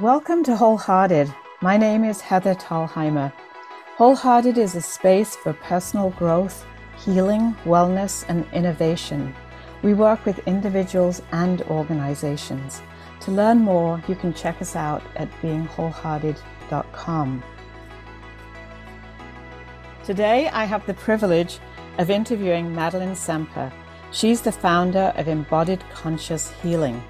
[0.00, 1.34] Welcome to Wholehearted.
[1.60, 3.30] My name is Heather Talheimer.
[3.96, 6.64] Wholehearted is a space for personal growth,
[7.04, 9.34] healing, wellness, and innovation.
[9.82, 12.80] We work with individuals and organizations.
[13.20, 17.44] To learn more, you can check us out at beingwholehearted.com.
[20.02, 21.58] Today, I have the privilege
[21.98, 23.70] of interviewing Madelin Semper.
[24.12, 27.02] She's the founder of Embodied Conscious Healing.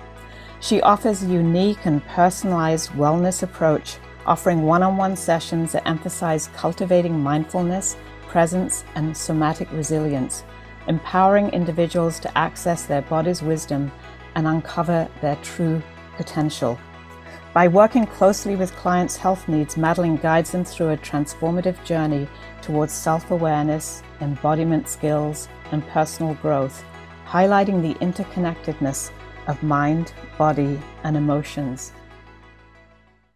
[0.60, 3.96] She offers a unique and personalized wellness approach,
[4.27, 7.96] offering one on one sessions that emphasize cultivating mindfulness,
[8.28, 10.45] presence, and somatic resilience,
[10.86, 13.91] empowering individuals to access their body's wisdom
[14.34, 15.83] and uncover their true
[16.16, 16.78] potential.
[17.55, 22.28] By working closely with clients' health needs, Madelin guides them through a transformative journey
[22.61, 26.84] towards self awareness, embodiment skills, and personal growth,
[27.27, 29.11] highlighting the interconnectedness
[29.50, 31.92] of mind, body, and emotions.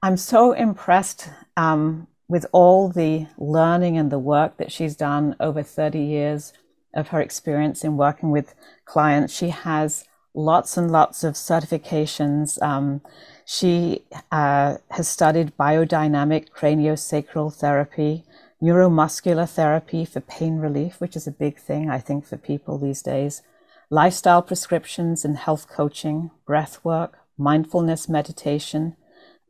[0.02, 5.62] I'm so impressed um, with all the learning and the work that she's done over
[5.62, 6.52] 30 years
[6.94, 9.34] of her experience in working with clients.
[9.34, 12.62] She has lots and lots of certifications.
[12.62, 13.00] Um,
[13.44, 18.24] she uh, has studied biodynamic craniosacral therapy,
[18.62, 23.02] neuromuscular therapy for pain relief, which is a big thing, I think, for people these
[23.02, 23.42] days,
[23.90, 28.96] lifestyle prescriptions and health coaching, breath work, mindfulness meditation,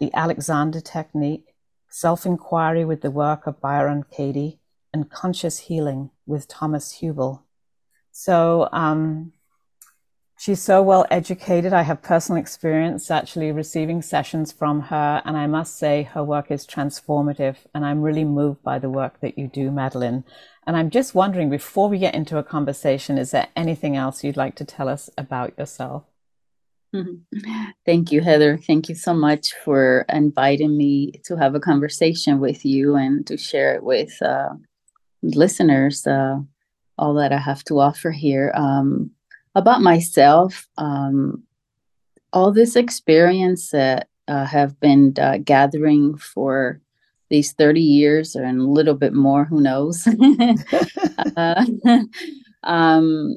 [0.00, 1.54] the Alexander technique,
[1.88, 4.60] self inquiry with the work of Byron Katie,
[4.92, 7.42] and conscious healing with Thomas Hübl.
[8.12, 9.32] So, um,
[10.36, 11.72] She's so well educated.
[11.72, 16.50] I have personal experience actually receiving sessions from her, and I must say her work
[16.50, 17.56] is transformative.
[17.72, 20.24] And I'm really moved by the work that you do, Madelin.
[20.66, 24.36] And I'm just wondering, before we get into a conversation, is there anything else you'd
[24.36, 26.04] like to tell us about yourself?
[27.84, 28.56] Thank you, Heather.
[28.56, 33.36] Thank you so much for inviting me to have a conversation with you and to
[33.36, 34.50] share it with uh,
[35.22, 36.38] listeners, uh,
[36.96, 38.52] all that I have to offer here.
[38.54, 39.10] Um,
[39.54, 41.42] about myself, um,
[42.32, 46.80] all this experience that uh, have been uh, gathering for
[47.30, 50.06] these 30 years and a little bit more, who knows?
[51.36, 51.64] uh,
[52.62, 53.36] um,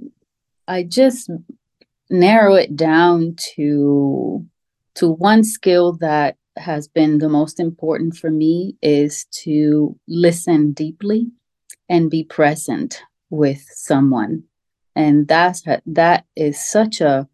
[0.67, 1.29] I just
[2.09, 4.45] narrow it down to
[4.95, 11.27] to one skill that has been the most important for me is to listen deeply
[11.87, 14.43] and be present with someone
[14.95, 17.27] and that's that is such a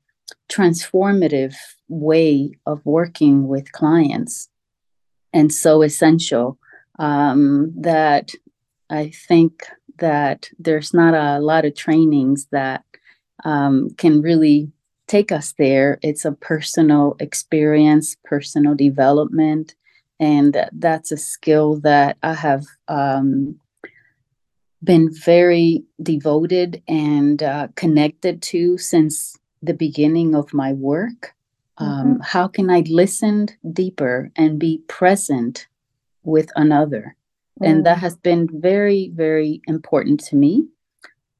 [0.51, 1.55] transformative
[1.87, 4.49] way of working with clients
[5.33, 6.57] and so essential
[6.99, 8.31] um, that
[8.89, 9.65] i think
[9.99, 12.83] that there's not a lot of trainings that
[13.45, 14.71] um, can really
[15.07, 19.75] take us there it's a personal experience personal development
[20.19, 23.59] and that's a skill that i have um,
[24.83, 31.33] been very devoted and uh, connected to since the beginning of my work.
[31.77, 32.21] Um, mm-hmm.
[32.21, 35.67] How can I listen deeper and be present
[36.23, 37.15] with another?
[37.61, 37.69] Mm.
[37.69, 38.01] And that mm.
[38.01, 40.67] has been very, very important to me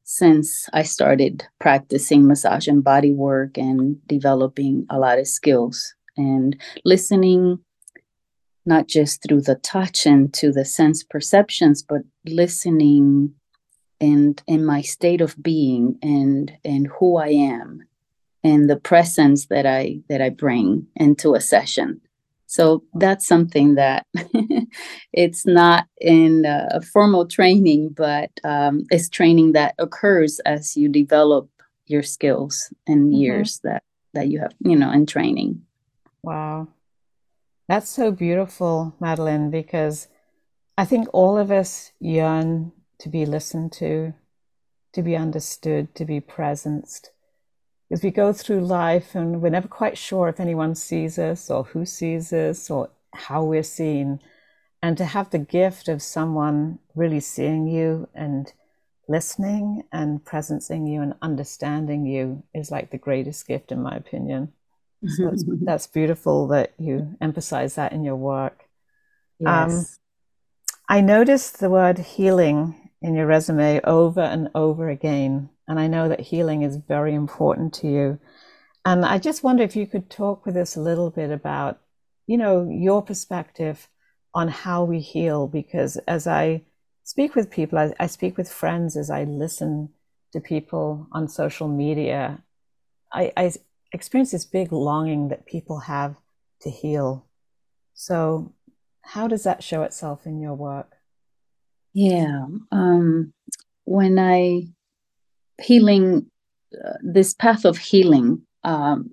[0.03, 6.59] since I started practicing massage and body work and developing a lot of skills and
[6.83, 7.59] listening
[8.65, 13.33] not just through the touch and to the sense perceptions, but listening
[14.00, 17.88] and in my state of being and and who I am
[18.44, 22.02] and the presence that I that I bring into a session.
[22.46, 24.06] So that's something that
[25.14, 31.50] it's not in a formal training, but um, it's training that occurs as you develop
[31.88, 33.22] your skills and mm-hmm.
[33.22, 33.84] years that
[34.14, 35.64] that you have, you know, in training.
[36.22, 36.68] Wow,
[37.68, 40.08] that's so beautiful, Madelin, because
[40.78, 44.14] I think all of us yearn to be listened to,
[44.94, 47.10] to be understood, to be presenced.
[47.94, 51.63] As we go through life and we're never quite sure if anyone sees us or
[51.63, 54.19] who sees us or how we're seen.
[54.81, 58.51] And to have the gift of someone really seeing you and
[59.07, 64.54] listening and presencing you and understanding you is like the greatest gift, in my opinion.
[65.06, 68.63] So that's, that's, beautiful that you emphasize that in your work.
[69.39, 69.72] Yes.
[69.72, 69.86] Um,
[70.89, 75.50] I noticed the word healing in your resume over and over again.
[75.67, 78.19] And I know that healing is very important to you.
[78.85, 81.79] And I just wonder if you could talk with us a little bit about,
[82.25, 83.89] you know, your perspective
[84.33, 85.47] on how we heal.
[85.47, 86.63] Because as I
[87.03, 89.89] speak with people, I, I speak with friends, as I listen
[90.31, 92.41] to people on social media,
[93.11, 93.51] I, I
[93.91, 96.15] experience this big longing that people have
[96.61, 97.27] to heal.
[97.94, 98.53] So,
[99.01, 100.93] how does that show itself in your work?
[101.94, 102.45] Yeah.
[102.72, 103.34] Um,
[103.86, 104.68] when I
[105.62, 106.30] healing,
[106.74, 109.12] uh, this path of healing um,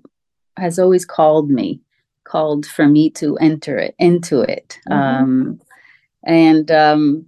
[0.57, 1.81] has always called me,
[2.23, 4.79] called for me to enter it, into it.
[4.89, 5.23] Mm-hmm.
[5.23, 5.61] Um,
[6.23, 7.25] and um,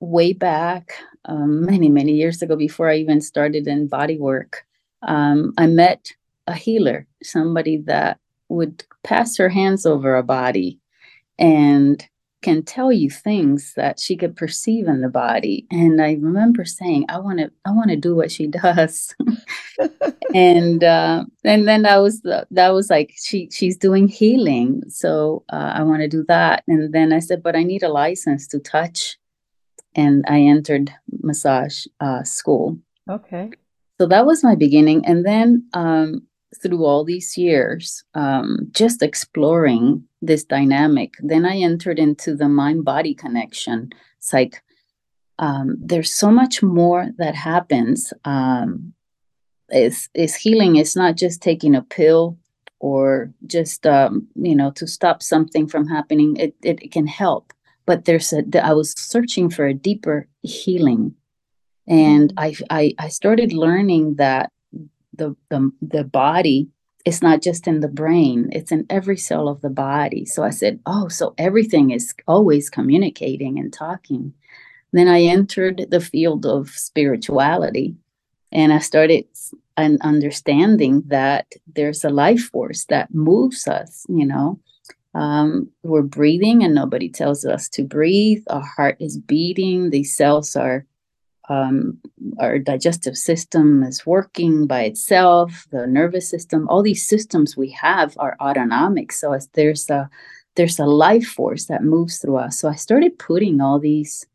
[0.00, 0.94] way back,
[1.24, 4.64] um, many, many years ago, before I even started in body work,
[5.02, 6.12] um, I met
[6.46, 10.78] a healer, somebody that would pass her hands over a body
[11.38, 12.06] and
[12.42, 15.66] can tell you things that she could perceive in the body.
[15.70, 19.14] And i remember saying i want to i want to do what she does.
[20.34, 24.82] And uh, and then that was the, that was like she she's doing healing.
[24.88, 26.64] So uh, i want to do that.
[26.66, 29.18] And then i said but i need a license to touch.
[29.94, 30.92] And i entered
[31.22, 32.78] massage uh, school.
[33.08, 33.50] Okay.
[34.00, 35.06] So that was my beginning.
[35.06, 36.26] And then um,
[36.60, 42.84] through all these years, um, just exploring this dynamic, then I entered into the mind
[42.84, 43.90] body connection.
[44.18, 44.62] It's like
[45.38, 48.12] um, there's so much more that happens.
[48.24, 48.92] Um,
[49.70, 52.38] is is healing It's not just taking a pill
[52.78, 56.36] or just um, you know to stop something from happening.
[56.36, 57.52] It, it, it can help,
[57.86, 58.44] but there's a.
[58.62, 61.14] I was searching for a deeper healing,
[61.88, 62.66] and mm-hmm.
[62.70, 64.50] I I, I started learning that
[65.14, 66.68] the, the the body
[67.04, 70.24] it's not just in the brain it's in every cell of the body.
[70.24, 74.34] So i said oh so everything is always communicating and talking.
[74.92, 77.96] Then i entered the field of spirituality
[78.50, 79.24] and i started
[79.76, 84.60] an understanding that there's a life force that moves us you know?
[85.14, 88.42] Um, we're breathing and nobody tells us to breathe.
[88.48, 89.90] Our heart is beating.
[89.90, 90.86] These cells are
[91.52, 91.98] um,
[92.38, 98.16] our digestive system is working by itself the nervous system all these systems we have
[98.18, 99.12] are autonomic.
[99.12, 100.08] So as there's a
[100.56, 102.58] there's a life force that moves through us.
[102.58, 104.26] So i started putting all these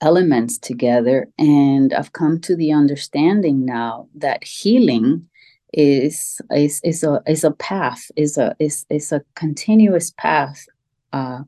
[0.00, 5.28] elements together and i've come to the understanding now that healing
[5.72, 10.66] is is is a is a path is a is is a continuous path
[11.12, 11.42] uh,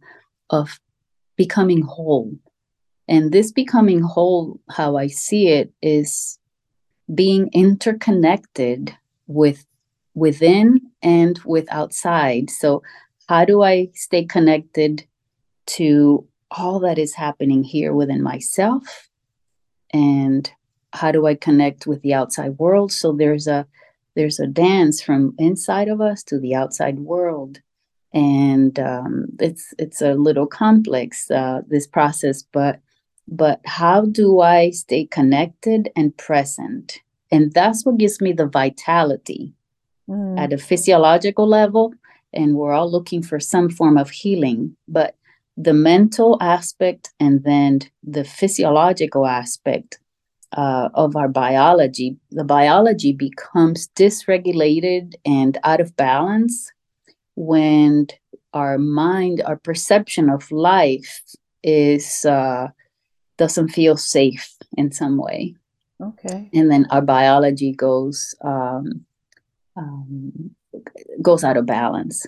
[0.51, 0.81] of
[1.37, 2.31] becoming whole
[3.09, 6.39] and this becoming whole, how I see it, is
[7.15, 8.95] being interconnected
[9.27, 9.65] with
[10.15, 12.51] within and with outside.
[12.51, 12.83] So,
[13.29, 15.07] how do I stay connected
[15.67, 19.09] to all that is happening here within myself?
[19.93, 20.51] And
[20.93, 22.93] how do I connect with the outside world?
[22.93, 23.67] So there's a
[24.15, 27.61] there's a dance from inside of us to the outside world,
[28.13, 32.81] and um, it's it's a little complex uh, this process, but
[33.29, 37.01] but how do I stay connected and present?
[37.31, 39.53] And that's what gives me the vitality
[40.09, 40.39] mm.
[40.39, 41.93] at a physiological level.
[42.33, 45.15] And we're all looking for some form of healing, but
[45.57, 49.99] the mental aspect and then the physiological aspect
[50.57, 56.73] uh, of our biology, the biology becomes dysregulated and out of balance
[57.35, 58.07] when
[58.55, 61.23] our mind, our perception of life
[61.63, 62.69] is uh,
[63.39, 65.55] doesn't feel safe in some way.
[66.01, 66.51] Okay.
[66.53, 69.05] And then our biology goes um,
[69.77, 70.51] um,
[71.23, 72.27] goes out of balance.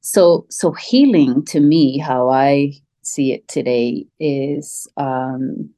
[0.00, 2.72] So so healing to me, how I
[3.02, 5.70] see it today, is um,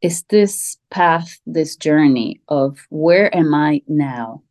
[0.00, 4.42] is this path, this journey of where am I now?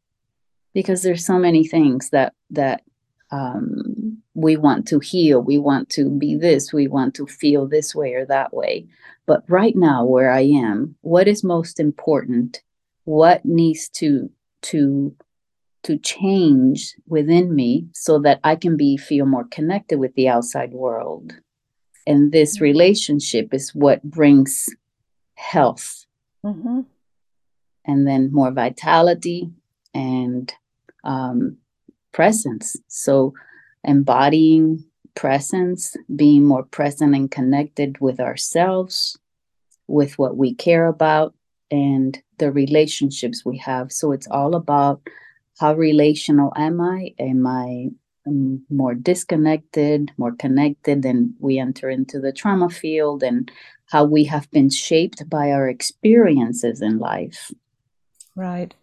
[0.74, 2.84] Because there's so many things that that
[3.32, 3.99] um,
[4.40, 8.14] we want to heal, we want to be this, we want to feel this way
[8.14, 8.88] or that way.
[9.26, 12.62] But right now, where I am, what is most important?
[13.04, 14.30] What needs to
[14.62, 15.16] to
[15.84, 20.72] to change within me so that I can be feel more connected with the outside
[20.72, 21.34] world?
[22.08, 22.64] And this mm-hmm.
[22.64, 24.70] relationship is what brings
[25.36, 26.06] health,
[26.46, 26.82] mm-hmm.
[27.86, 29.52] and then more vitality
[29.94, 30.52] and
[31.04, 31.58] um,
[32.12, 32.78] presence.
[32.88, 33.34] So
[33.84, 34.84] embodying
[35.16, 39.18] presence, being more present and connected with ourselves,
[39.88, 41.34] with what we care about,
[41.72, 43.92] and the relationships we have.
[43.92, 45.02] So it's all about
[45.60, 47.14] how relational am I?
[47.20, 47.90] Am I
[48.26, 51.02] um, more disconnected, more connected?
[51.02, 53.52] Then we enter into the trauma field and
[53.88, 57.52] how we have been shaped by our experiences in life.
[58.36, 58.74] Right.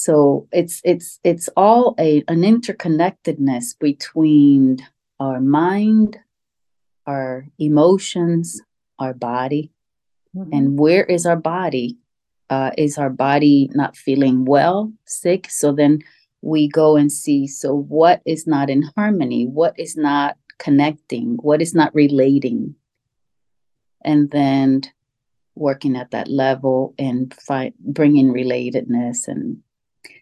[0.00, 4.78] So it's it's it's all a an interconnectedness between
[5.18, 6.16] our mind,
[7.06, 8.62] our emotions,
[8.98, 9.72] our body.
[10.34, 10.54] Mm-hmm.
[10.54, 11.98] And where is our body?
[12.48, 15.48] Uh, is our body not feeling well, sick?
[15.50, 16.00] So then
[16.40, 21.60] we go and see so what is not in harmony what is not connecting what
[21.60, 22.74] is not relating
[24.02, 24.80] and then
[25.54, 29.58] working at that level and fi- bringing relatedness and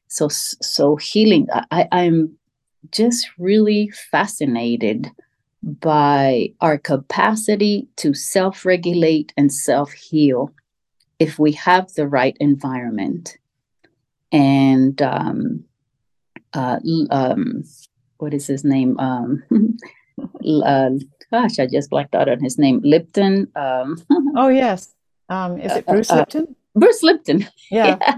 [0.09, 2.37] so so healing i i'm
[2.91, 5.11] just really fascinated
[5.63, 10.53] by our capacity to self-regulate and self-heal
[11.19, 13.37] if we have the right environment
[14.33, 15.65] and um,
[16.53, 16.79] uh,
[17.11, 17.65] um,
[18.19, 18.99] what is his name?
[18.99, 19.43] Um,
[20.65, 20.91] uh,
[21.31, 22.81] gosh, I just blacked out on his name.
[22.85, 23.51] Lipton.
[23.57, 23.97] Um,
[24.37, 24.95] oh yes,
[25.29, 26.57] um, is it uh, Bruce uh, Lipton?
[26.75, 27.49] Bruce Lipton.
[27.71, 27.99] Yeah.
[28.01, 28.17] yeah.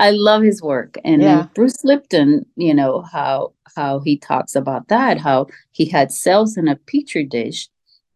[0.00, 1.46] I love his work, and yeah.
[1.54, 2.46] Bruce Lipton.
[2.56, 5.18] You know how how he talks about that.
[5.18, 7.68] How he had cells in a petri dish,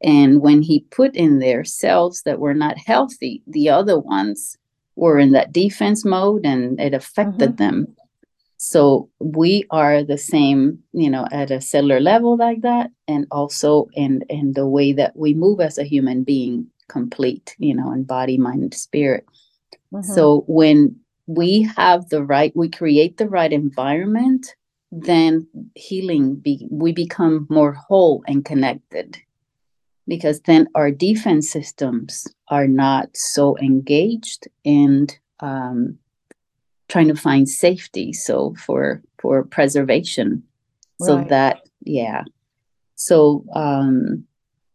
[0.02, 4.58] and when he put in there cells that were not healthy, the other ones
[4.96, 7.64] were in that defense mode, and it affected mm-hmm.
[7.64, 7.96] them
[8.64, 13.88] so we are the same, you know, at a cellular level like that, and also
[13.92, 18.04] in in the way that we move as a human being, complete, you know, in
[18.04, 19.26] body, mind, spirit.
[19.92, 20.10] Mm-hmm.
[20.10, 20.96] So when
[21.26, 24.54] we have the right, we create the right environment,
[24.92, 29.18] then healing be, we become more whole and connected.
[30.06, 35.98] Because then our defense systems are not so engaged and um,
[36.88, 40.42] trying to find safety so for for preservation.
[41.00, 42.24] So that yeah.
[42.94, 44.24] So um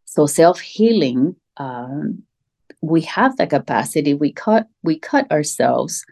[0.05, 2.23] so self-healing um
[2.81, 6.05] we have the capacity we cut we cut ourselves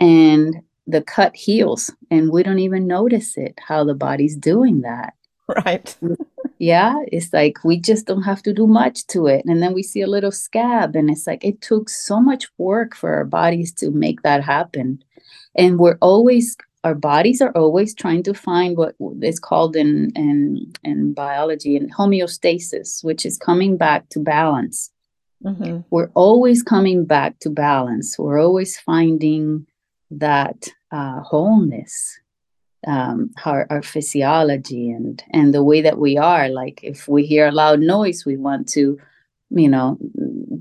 [0.00, 5.14] and the cut heals and we don't even notice it how the body's doing that.
[5.64, 5.96] Right.
[6.58, 9.82] Yeah it's like we just don't have to do much to it and then we
[9.82, 13.72] see a little scab and it's like it took so much work for our bodies
[13.74, 15.02] to make that happen.
[15.54, 20.72] And we're always our bodies are always trying to find what is called in in
[20.82, 24.90] in biology and homeostasis which is coming back to balance.
[25.44, 25.80] Mm-hmm.
[25.90, 28.18] we're always coming back to balance.
[28.18, 29.66] We're always finding
[30.10, 32.18] that uh, wholeness
[32.86, 36.48] um, our, our physiology and and the way that we are.
[36.48, 38.98] Like if we hear a loud noise we want to
[39.50, 39.98] you know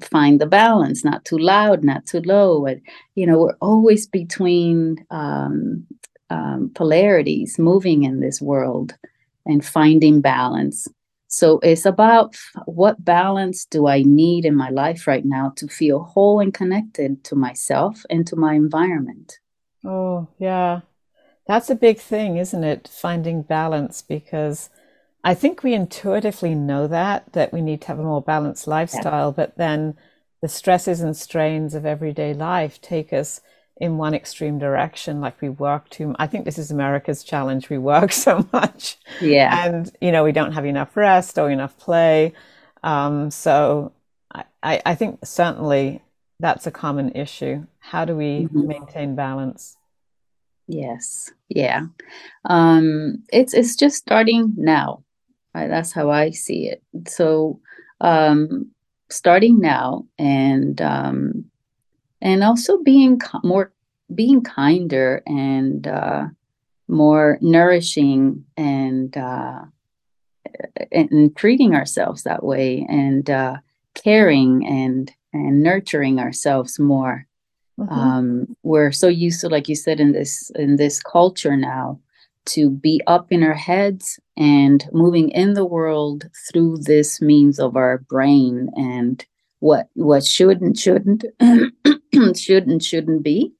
[0.01, 2.65] find the balance not too loud not too low.
[2.65, 2.81] And
[3.15, 5.85] you know we're always between um,
[6.29, 8.95] um, polarities moving in this world
[9.45, 10.87] and finding balance
[11.35, 12.33] so it's about
[12.65, 17.25] what balance do i need in my life right now to feel whole and connected
[17.25, 19.39] to myself and to my environment?
[19.83, 20.81] Oh yeah.
[21.45, 22.87] That's a big thing isn't it?
[22.87, 24.69] Finding balance because
[25.25, 29.29] I think we intuitively know that that we need to have a more balanced lifestyle,
[29.31, 29.35] yeah.
[29.35, 29.95] but then
[30.41, 33.41] the stresses and strains of everyday life take us
[33.77, 37.77] in one extreme direction like we work too i think this is america's challenge we
[37.77, 38.97] work so much.
[39.21, 39.65] Yeah.
[39.65, 42.33] And you know we don't have enough rest or enough play.
[42.83, 43.93] Um, so
[44.33, 46.01] I, I think certainly
[46.39, 47.65] that's a common issue.
[47.79, 48.67] How do we mm-hmm.
[48.67, 49.77] maintain balance?
[50.67, 51.31] Yes.
[51.49, 51.85] Yeah.
[52.49, 55.03] Um, it's it's just starting now.
[55.53, 56.83] I, that's how I see it.
[57.07, 57.61] So,
[58.01, 58.71] um,
[59.09, 61.45] starting now and um,
[62.25, 63.71] and also being more
[64.13, 66.25] being kinder and uh,
[66.87, 69.61] more nourishing and uh,
[70.91, 73.57] and treating ourselves that way and uh,
[73.93, 77.27] caring and and nurturing ourselves more.
[77.79, 77.93] Mm-hmm.
[77.93, 81.99] Um, we're so used to, like you said, in this in this culture now,
[82.45, 87.75] to be up in our heads and moving in the world through this means of
[87.75, 89.25] our brain and
[89.59, 91.25] what what should and shouldn't
[92.37, 93.53] should and shouldn't be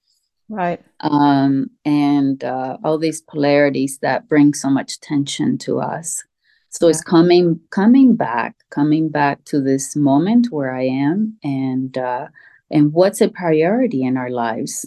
[0.49, 6.23] right um and uh, all these polarities that bring so much tension to us
[6.69, 6.91] so yeah.
[6.91, 12.27] it's coming coming back coming back to this moment where i am and uh
[12.71, 14.85] and what's a priority in our lives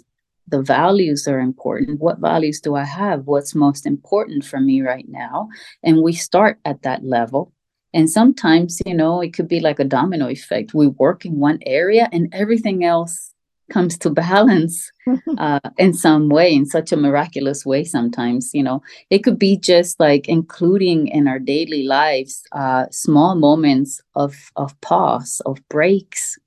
[0.50, 2.00] the values are important.
[2.00, 3.26] What values do I have?
[3.26, 5.48] What's most important for me right now?
[5.82, 7.52] And we start at that level.
[7.94, 10.74] And sometimes, you know, it could be like a domino effect.
[10.74, 13.34] We work in one area and everything else
[13.70, 14.90] comes to balance
[15.38, 17.84] uh, in some way, in such a miraculous way.
[17.84, 23.34] Sometimes, you know, it could be just like including in our daily lives uh, small
[23.34, 26.38] moments of of pause, of breaks,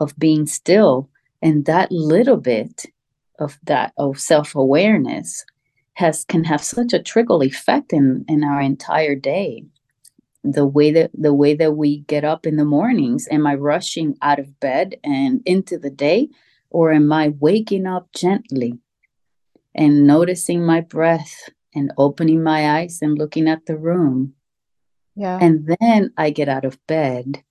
[0.00, 1.08] of being still,
[1.40, 2.84] and that little bit
[3.38, 5.46] of that of self-awareness
[5.94, 9.64] has can have such a trickle effect in in our entire day
[10.52, 14.16] the way that the way that we get up in the mornings am i rushing
[14.22, 16.28] out of bed and into the day
[16.70, 18.78] or am i waking up gently
[19.74, 24.34] and noticing my breath and opening my eyes and looking at the room.
[25.14, 25.38] Yeah.
[25.40, 27.42] And then I get out of bed.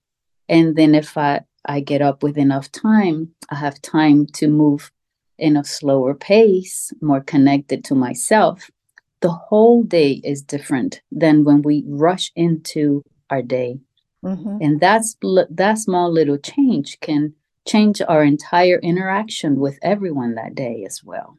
[0.50, 4.92] And then if I, I get up with enough time, I have time to move
[5.38, 8.70] in a slower pace, more connected to myself.
[9.22, 13.80] The whole day is different than when we rush into our day.
[14.24, 14.58] Mm-hmm.
[14.62, 15.16] And that's
[15.50, 17.34] that small little change can
[17.68, 21.38] change our entire interaction with everyone that day as well.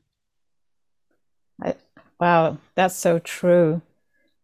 [1.63, 1.75] I,
[2.21, 3.83] wow, that's so true.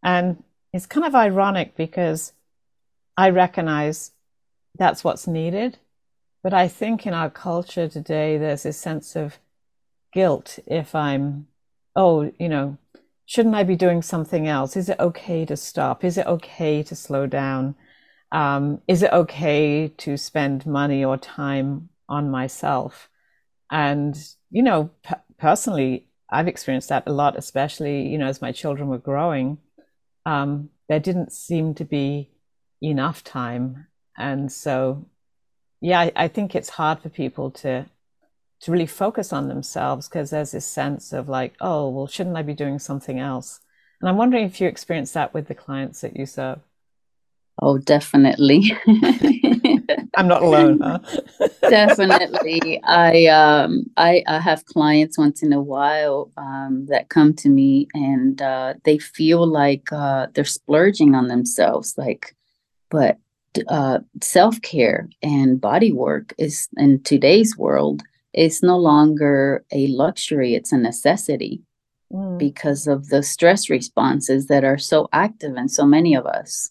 [0.02, 2.32] And it's kind of ironic because
[3.16, 4.12] I recognize
[4.76, 5.78] that's what's needed.
[6.42, 9.38] But I think in our culture today, there's this sense of
[10.12, 11.46] guilt if I'm,
[11.96, 12.76] oh, you know,
[13.26, 14.76] shouldn't I be doing something else?
[14.76, 16.04] Is it okay to stop?
[16.04, 17.74] Is it okay to slow down?
[18.32, 23.08] Um, is it okay to spend money or time on myself?
[23.70, 24.16] And,
[24.50, 28.88] you know, p- personally, I've experienced that a lot, especially, you know, as my children
[28.88, 29.58] were growing.
[30.26, 32.30] Um, there didn't seem to be
[32.82, 33.86] enough time.
[34.16, 35.06] And so,
[35.80, 37.86] yeah, I, I think it's hard for people to
[38.64, 42.40] to really focus on themselves because there's this sense of like, oh, well, shouldn't I
[42.40, 43.60] be doing something else?
[44.00, 46.60] And I'm wondering if you experience that with the clients that you serve.
[47.60, 48.72] Oh, definitely.
[50.16, 50.98] I'm not alone, huh?
[51.60, 52.82] definitely.
[52.84, 57.86] I um I, I have clients once in a while um that come to me
[57.92, 62.34] and uh they feel like uh they're splurging on themselves like
[62.90, 63.18] but
[63.68, 68.02] uh self-care and body work is in today's world
[68.34, 71.62] is no longer a luxury, it's a necessity
[72.12, 72.38] mm.
[72.38, 76.70] because of the stress responses that are so active in so many of us.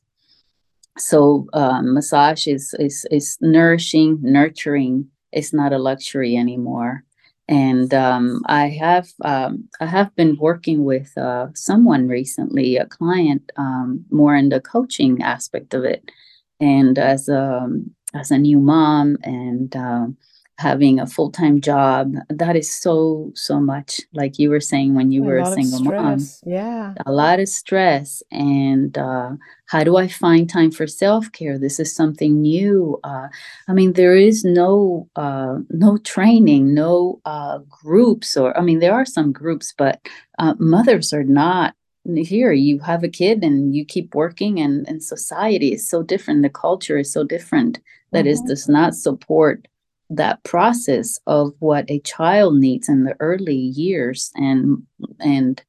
[0.97, 5.09] So um, massage is, is is nourishing nurturing.
[5.31, 7.03] It's not a luxury anymore.
[7.47, 13.51] And um, i have um, i have been working with uh, someone recently a client
[13.57, 16.11] um, more in the coaching aspect of it.
[16.59, 17.67] And as a
[18.13, 20.17] as a new mom and um,
[20.59, 25.23] having a full-time job that is so so much like you were saying when you
[25.23, 26.19] a were a single mom.
[26.45, 26.93] yeah.
[27.05, 29.31] A lot of stress and uh,
[29.65, 31.57] how do i find time for self-care?
[31.57, 33.27] This is something new uh,
[33.67, 38.93] i mean there is no uh, no training no uh, groups or i mean there
[38.93, 40.07] are some groups but
[40.39, 41.73] uh, mothers are not
[42.05, 42.51] here.
[42.51, 46.49] You have a kid and you keep working and, and society is so different the
[46.49, 47.79] culture is so different
[48.11, 48.45] that mm-hmm.
[48.45, 49.67] it does not support
[50.15, 54.83] that process of what a child needs in the early years and
[55.19, 55.63] and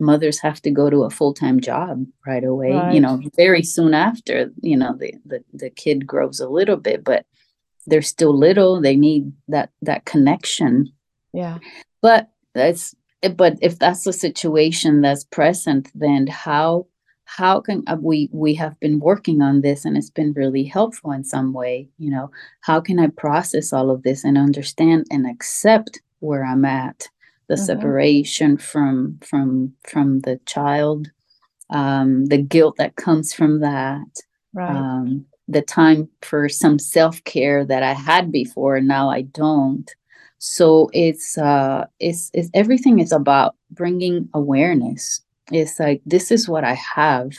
[0.00, 2.94] mothers have to go to a full-time job right away right.
[2.94, 7.04] you know very soon after you know the, the the kid grows a little bit
[7.04, 7.24] but
[7.86, 10.92] they're still little they need that that connection
[11.32, 11.58] yeah
[12.02, 12.94] but that's
[13.36, 16.86] but if that's the situation that's present then how
[17.24, 21.10] how can uh, we we have been working on this and it's been really helpful
[21.10, 25.26] in some way you know how can i process all of this and understand and
[25.26, 27.08] accept where i'm at
[27.48, 27.64] the mm-hmm.
[27.64, 31.10] separation from from from the child
[31.70, 34.06] um the guilt that comes from that
[34.52, 34.70] right.
[34.70, 39.94] um the time for some self-care that i had before and now i don't
[40.38, 46.64] so it's uh it's, it's everything is about bringing awareness it's like this is what
[46.64, 47.32] i have.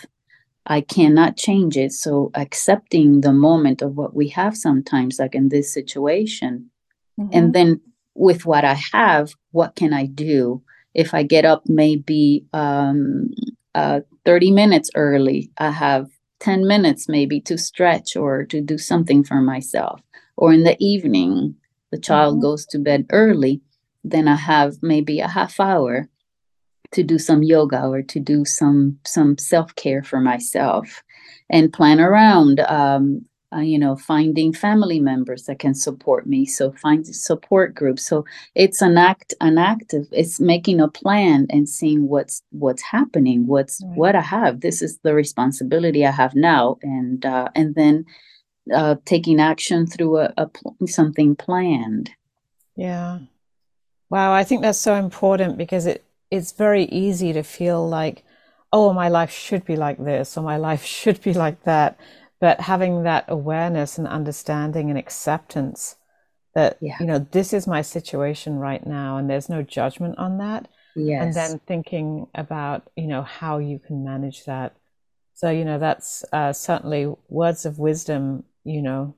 [0.68, 1.92] I cannot change it.
[1.92, 6.72] So accepting the moment of what we have sometimes like in this situation.
[7.20, 7.30] Mm-hmm.
[7.32, 7.80] and then
[8.14, 10.62] with what i have what can i do?
[10.94, 13.32] If i get up maybe um,
[13.74, 19.24] uh, 30 minutes early i have 10 minutes maybe to stretch or to do something
[19.24, 20.02] for myself.
[20.38, 21.56] Or in the evening
[21.92, 22.42] the child mm-hmm.
[22.42, 23.62] goes to bed early
[24.04, 26.10] then i have maybe a half hour
[26.96, 31.04] to do some yoga or to do some some self-care for myself
[31.50, 36.46] and plan around um, uh, you know finding family members that can support me.
[36.46, 38.06] So find support groups.
[38.06, 43.46] So it's an act an active it's making a plan and seeing what's what's happening
[43.46, 43.98] what's right.
[43.98, 44.62] what i have.
[44.62, 46.78] This is the responsibility i have now.
[46.82, 48.06] And uh, and then
[48.74, 52.12] uh, taking action through a, a pl- something planned.
[52.76, 53.20] Yeah.
[54.10, 58.24] Wow i think that's so important because it it's very easy to feel like,
[58.72, 62.00] oh, my life should be like this or my life should be like that.
[62.40, 65.96] But having that awareness and understanding and acceptance
[66.54, 66.98] that, yeah.
[67.00, 70.68] you know, this is my situation right now and there's no judgment on that.
[70.96, 71.24] Yes.
[71.24, 74.76] And then thinking about, you know, how you can manage that.
[75.34, 79.16] So, you know, that's uh, certainly words of wisdom, you know,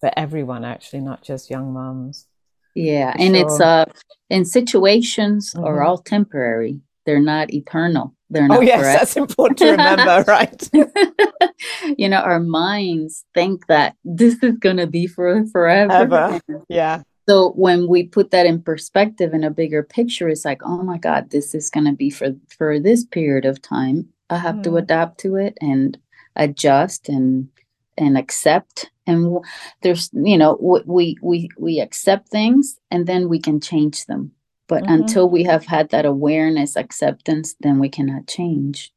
[0.00, 2.26] for everyone, actually, not just young moms.
[2.74, 3.86] Yeah, and it's uh
[4.30, 6.80] and situations are all temporary.
[7.06, 8.14] They're not eternal.
[8.30, 8.98] they're not oh yes forever.
[8.98, 10.70] that's important to remember right
[11.98, 16.40] you know our minds think that this is going to be for forever Ever.
[16.68, 20.82] yeah so when we put that in perspective in a bigger picture it's like oh
[20.82, 24.56] my god this is going to be for for this period of time i have
[24.56, 24.64] mm.
[24.64, 25.98] to adapt to it and
[26.36, 27.48] adjust and
[27.96, 29.44] and accept and
[29.82, 34.32] there's you know we we we accept things and then we can change them.
[34.66, 34.94] But mm-hmm.
[34.94, 38.92] until we have had that awareness acceptance then we cannot change.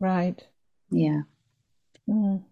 [0.00, 0.42] Right.
[0.90, 1.22] Yeah.
[2.08, 2.42] Mm.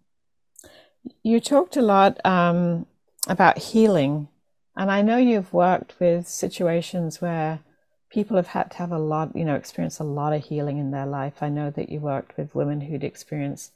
[1.23, 2.85] you talked a lot um,
[3.27, 4.29] about healing
[4.77, 7.59] and i know you've worked with situations where
[8.11, 10.91] people have had to have a lot you know experience a lot of healing in
[10.91, 11.41] their life.
[11.41, 13.71] I know that you worked with women who'd experienced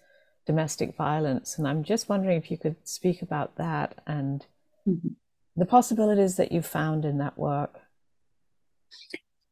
[0.45, 1.57] domestic violence.
[1.57, 4.45] And I'm just wondering if you could speak about that and
[4.87, 5.09] mm-hmm.
[5.55, 7.79] the possibilities that you found in that work.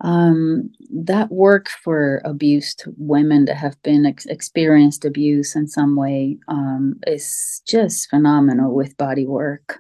[0.01, 6.39] Um, that work for abused women that have been ex- experienced abuse in some way
[6.49, 9.79] um, is just phenomenal with body work.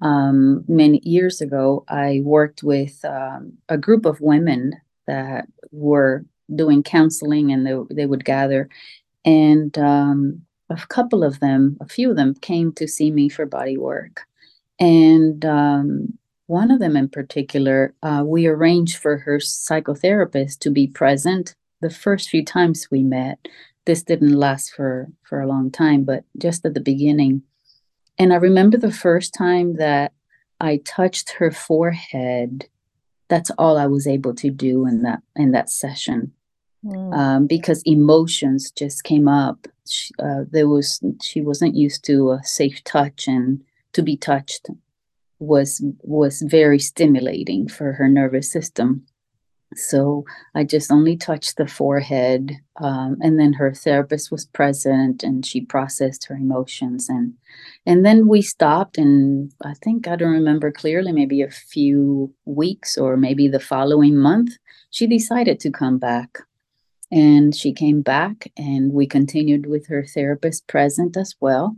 [0.00, 4.74] Um, many years ago, I worked with um, a group of women
[5.08, 6.24] that were
[6.54, 8.68] doing counseling and they, they would gather
[9.24, 13.46] and um, a couple of them, a few of them came to see me for
[13.46, 14.26] body work.
[14.80, 20.86] And um, one of them in particular, uh, we arranged for her psychotherapist to be
[20.86, 23.38] present the first few times we met.
[23.84, 27.42] This didn't last for, for a long time, but just at the beginning.
[28.18, 30.12] And I remember the first time that
[30.60, 32.66] I touched her forehead.
[33.28, 36.32] That's all I was able to do in that in that session
[36.84, 37.14] mm.
[37.16, 39.66] um, because emotions just came up.
[39.88, 44.68] She, uh, there was she wasn't used to a safe touch, and to be touched
[45.38, 49.06] was was very stimulating for her nervous system.
[49.76, 55.44] So I just only touched the forehead, um, and then her therapist was present, and
[55.44, 57.34] she processed her emotions, and
[57.84, 62.96] and then we stopped, and I think I don't remember clearly, maybe a few weeks
[62.96, 64.52] or maybe the following month,
[64.90, 66.38] she decided to come back
[67.10, 71.76] and she came back, and we continued with her therapist present as well.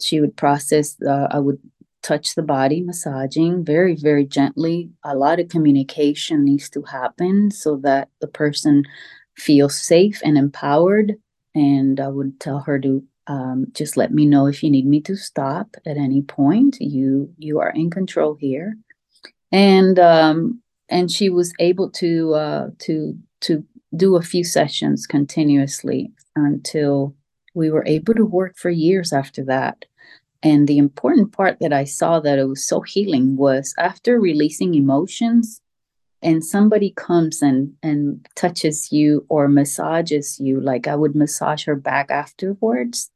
[0.00, 1.58] She would process, uh, I would
[2.02, 4.90] touch the body, massaging very, very gently.
[5.04, 8.84] A lot of communication needs to happen so that the person
[9.36, 11.16] feels safe and empowered.
[11.54, 15.00] And I would tell her to um, just let me know if you need me
[15.02, 16.76] to stop at any point.
[16.80, 18.76] You you are in control here,
[19.52, 23.64] and um, and she was able to uh, to to
[23.96, 27.14] do a few sessions continuously until
[27.54, 29.84] we were able to work for years after that.
[30.42, 34.74] And the important part that I saw that it was so healing was after releasing
[34.74, 35.60] emotions
[36.22, 41.76] and somebody comes and and touches you or massages you like I would massage her
[41.76, 43.10] back afterwards.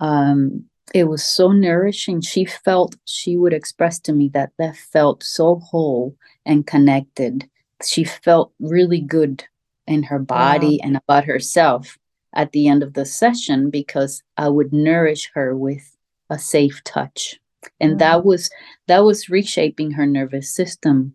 [0.00, 2.20] Um it was so nourishing.
[2.20, 7.48] She felt she would express to me that that felt so whole and connected.
[7.82, 9.44] She felt really good
[9.86, 10.88] in her body wow.
[10.88, 11.98] and about herself
[12.34, 15.96] at the end of the session because I would nourish her with
[16.30, 17.40] a safe touch.
[17.80, 17.98] And mm-hmm.
[17.98, 18.50] that was
[18.88, 21.14] that was reshaping her nervous system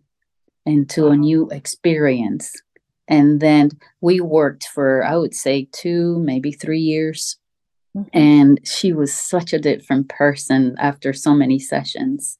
[0.66, 1.12] into wow.
[1.12, 2.52] a new experience.
[3.06, 7.36] And then we worked for I would say 2 maybe 3 years.
[7.96, 8.16] Mm-hmm.
[8.16, 12.38] And she was such a different person after so many sessions.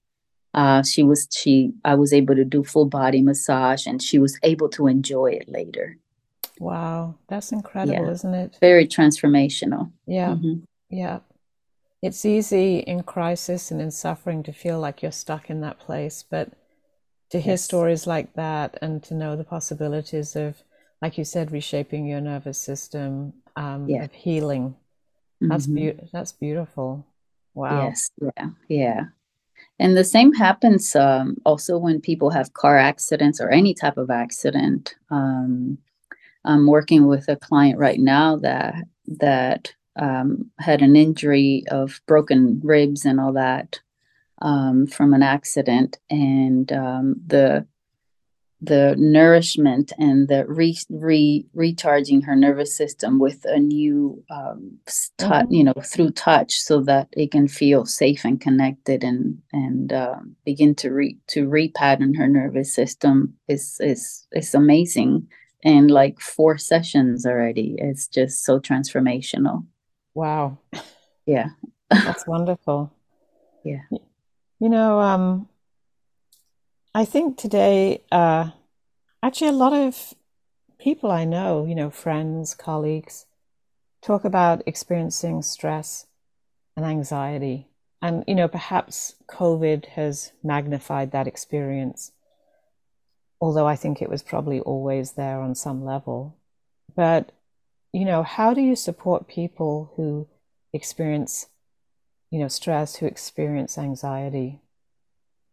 [0.53, 4.39] Uh, she was she I was able to do full body massage and she was
[4.43, 5.99] able to enjoy it later.
[6.61, 8.13] Wow, that's incredible, yeah.
[8.13, 8.59] isn't it?
[8.61, 9.91] Very transformational.
[10.07, 10.33] Yeah.
[10.33, 10.65] Mm-hmm.
[10.91, 11.21] Yeah.
[12.03, 16.23] It's easy in crisis and in suffering to feel like you're stuck in that place,
[16.23, 16.51] but
[17.31, 17.65] to hear yes.
[17.65, 20.63] stories like that and to know the possibilities of,
[21.01, 24.05] like you said, reshaping your nervous system, um, yeah.
[24.05, 24.77] of healing,
[25.41, 25.99] that's mm-hmm.
[25.99, 27.07] be- that's beautiful.
[27.55, 27.87] Wow.
[27.87, 28.11] Yes.
[28.21, 28.51] Yeah.
[28.69, 29.01] Yeah.
[29.79, 34.11] And the same happens um, also when people have car accidents or any type of
[34.11, 34.95] accident.
[35.11, 35.79] Um,
[36.45, 38.75] I'm working with a client right now that
[39.19, 43.81] that um, had an injury of broken ribs and all that
[44.41, 47.67] um, from an accident, and um, the
[48.63, 54.79] the nourishment and the re, re recharging her nervous system with a new um,
[55.17, 55.55] touch, mm-hmm.
[55.55, 60.21] you know, through touch, so that it can feel safe and connected, and and uh,
[60.45, 65.27] begin to re to repattern her nervous system is is is amazing
[65.63, 67.77] in like four sessions already.
[67.79, 69.67] It's just so transformational.
[70.15, 70.59] Wow.
[71.27, 71.51] Yeah.
[71.91, 72.93] That's wonderful.
[73.65, 73.83] Yeah.
[74.59, 75.49] You know, um,
[76.95, 78.51] I think today, uh,
[79.23, 80.15] actually, a lot of
[80.79, 83.27] people I know, you know, friends, colleagues,
[84.03, 86.07] talk about experiencing stress
[86.77, 87.69] and anxiety.
[88.03, 92.13] And, you know, perhaps COVID has magnified that experience,
[93.41, 96.37] although I think it was probably always there on some level.
[96.95, 97.33] But,
[97.93, 100.29] you know, how do you support people who
[100.73, 101.47] experience,
[102.31, 104.61] you know, stress, who experience anxiety?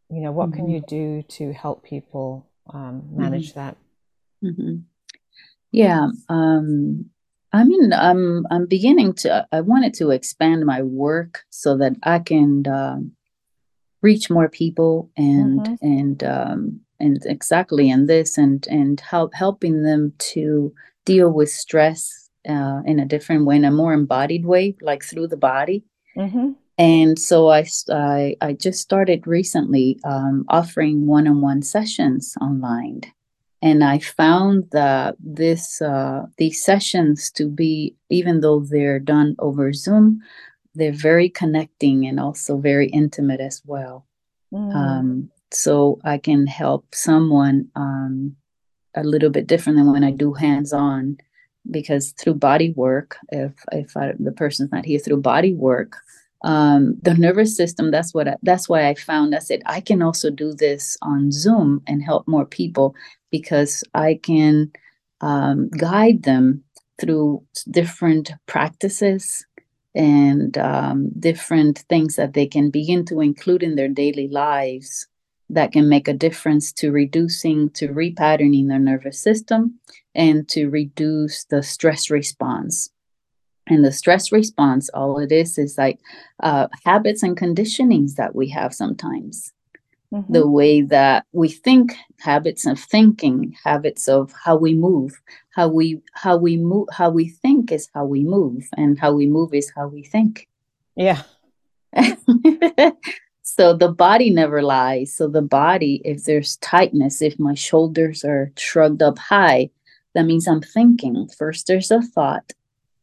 [0.09, 0.57] You know, what mm-hmm.
[0.57, 3.59] can you do to help people um, manage mm-hmm.
[3.59, 3.77] that?
[4.43, 4.75] Mm-hmm.
[5.71, 6.07] Yeah.
[6.29, 7.09] Um,
[7.53, 9.47] I mean, I'm I'm beginning to.
[9.51, 13.11] I wanted to expand my work so that I can um,
[14.01, 15.85] reach more people and mm-hmm.
[15.85, 20.73] and um, and exactly in this and and help helping them to
[21.05, 25.27] deal with stress uh, in a different way, in a more embodied way, like through
[25.27, 25.83] the body.
[26.17, 26.51] Mm-hmm.
[26.79, 33.01] And so I, I, I just started recently um, offering one-on-one sessions online
[33.61, 39.73] and I found that this uh, these sessions to be even though they're done over
[39.73, 40.21] Zoom,
[40.75, 44.05] they're very connecting and also very intimate as well.
[44.53, 44.75] Mm.
[44.75, 48.35] Um, so I can help someone um,
[48.95, 51.17] a little bit different than when I do hands on,
[51.69, 55.97] because through body work, if if I, the person's not here through body work,
[56.43, 60.03] um, the nervous system that's what I, that's why i found i said i can
[60.03, 62.93] also do this on zoom and help more people
[63.31, 64.71] because I can
[65.21, 66.63] um, guide them
[66.99, 69.45] through different practices
[69.95, 75.07] and um, different things that they can begin to include in their daily lives
[75.49, 79.79] that can make a difference to reducing, to repatterning their nervous system
[80.13, 82.89] and to reduce the stress response.
[83.67, 85.99] And the stress response, all it is, is like
[86.41, 89.53] uh, habits and conditionings that we have sometimes
[90.13, 90.31] mm-hmm.
[90.31, 95.19] the way that we think habits of thinking habits of how we move
[95.55, 99.27] how we how we move how we think is how we move and how we
[99.27, 100.47] move is how we think
[100.95, 101.21] yeah
[103.49, 105.13] so the body never lies.
[105.15, 109.69] So the body if there's tightness if my shoulders are shrugged up high
[110.13, 111.29] that means i'm thinking.
[111.29, 112.51] First there's a thought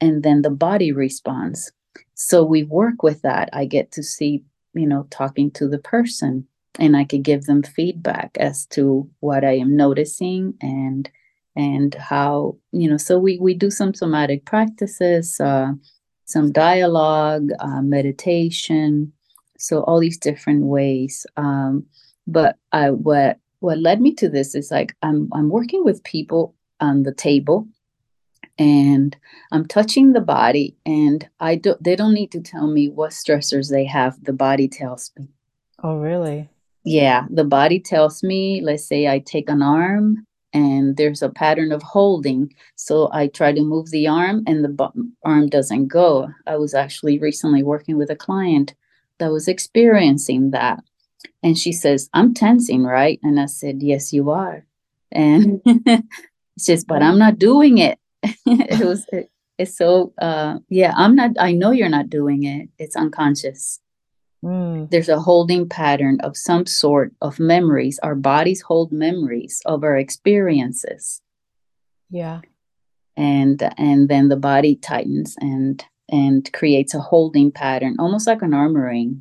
[0.02, 1.72] and then the body responds.
[2.12, 3.48] So we work with that.
[3.54, 6.46] I get to see you know talking to the person
[6.78, 11.10] and I could give them feedback as to what I am noticing and
[11.56, 12.98] and how you know.
[12.98, 15.72] So we we do some somatic practices, uh,
[16.26, 19.13] some dialogue, uh, meditation,
[19.58, 21.26] so all these different ways.
[21.36, 21.86] Um,
[22.26, 26.54] but I what what led me to this is like I'm I'm working with people
[26.80, 27.68] on the table
[28.58, 29.16] and
[29.52, 33.70] I'm touching the body and I don't they don't need to tell me what stressors
[33.70, 35.28] they have the body tells me
[35.82, 36.48] oh really
[36.84, 41.72] yeah, the body tells me, let's say I take an arm and there's a pattern
[41.72, 42.54] of holding.
[42.76, 44.92] So I try to move the arm and the
[45.24, 46.28] arm doesn't go.
[46.46, 48.74] I was actually recently working with a client
[49.18, 50.82] that was experiencing that.
[51.42, 53.20] And she says, I'm tensing, right?
[53.22, 54.64] And I said, Yes, you are.
[55.12, 56.00] And she
[56.58, 57.98] says, But I'm not doing it.
[58.22, 62.68] it was, it, it's so, uh, yeah, I'm not, I know you're not doing it.
[62.78, 63.80] It's unconscious.
[64.44, 64.90] Mm.
[64.90, 67.98] There's a holding pattern of some sort of memories.
[68.02, 71.22] Our bodies hold memories of our experiences.
[72.10, 72.40] Yeah.
[73.16, 75.84] And and then the body tightens and
[76.20, 79.20] and creates a holding pattern, almost like an armoring.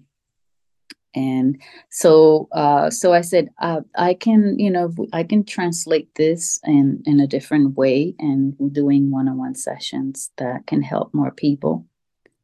[1.16, 6.60] And so uh, so I said uh, I can you know I can translate this
[6.66, 11.86] in in a different way and doing one-on-one sessions that can help more people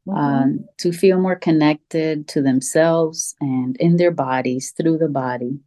[0.07, 0.19] mm-hmm.
[0.19, 5.59] um, to feel more connected to themselves and in their bodies through the body.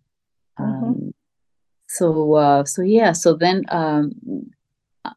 [0.58, 0.84] Mm-hmm.
[0.84, 1.14] Um,
[1.88, 3.12] so, uh, so yeah.
[3.12, 4.12] So then, um,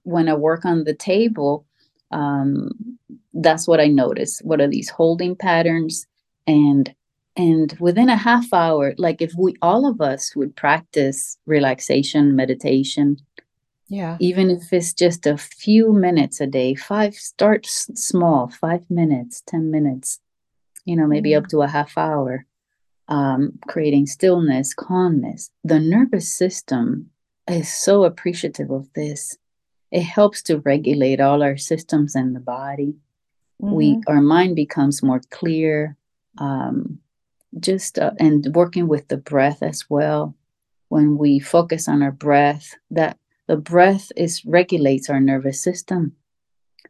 [0.04, 1.66] when I work on the table,
[2.12, 2.98] um,
[3.36, 4.42] that's what I notice.
[4.44, 6.08] What are these holding patterns?
[6.48, 6.94] And
[7.38, 13.18] and within a half hour, like if we all of us would practice relaxation, meditation,
[13.88, 14.18] yeah.
[14.20, 19.70] Even if it's just a few minutes a day, five, start small, five minutes, 10
[19.70, 20.20] minutes,
[20.86, 21.44] you know, maybe mm-hmm.
[21.44, 22.46] up to a half hour,
[23.08, 25.52] um, creating stillness, calmness.
[25.64, 27.12] The nervous system
[27.48, 29.38] is so appreciative of this.
[29.92, 32.96] It helps to regulate all our systems in the body.
[33.66, 33.76] Mm-hmm.
[33.76, 35.98] We, our mind becomes more clear.
[36.38, 37.00] Um,
[37.60, 40.36] just uh, and working with the breath as well
[40.90, 46.14] when we focus on our breath that the breath is regulates our nervous system.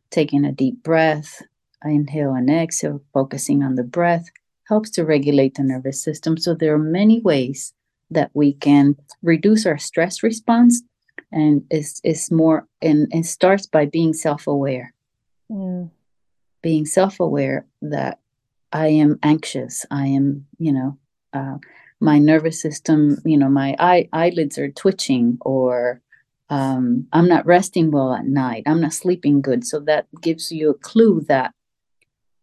[0.09, 1.43] Taking a deep breath,
[1.83, 4.25] inhale and exhale, focusing on the breath
[4.67, 6.37] helps to regulate the nervous system.
[6.37, 7.73] So there are many ways
[8.09, 10.81] that we can reduce our stress response
[11.31, 14.93] and it's it's more and it starts by being self-aware
[15.51, 15.91] Mm.
[16.65, 17.59] Being self-aware
[17.93, 18.15] that
[18.73, 19.85] i am anxious.
[19.91, 20.25] I am
[20.65, 20.97] you know
[21.37, 21.57] uh,
[22.09, 22.97] my nervous system
[23.31, 26.01] you know my eye, eyelids are twitching or
[26.49, 28.63] um, i'm not resting well at night.
[28.65, 29.61] I'm not sleeping good.
[29.71, 31.49] So that gives you a clue that